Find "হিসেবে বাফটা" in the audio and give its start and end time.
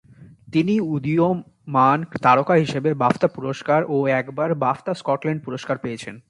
2.53-3.27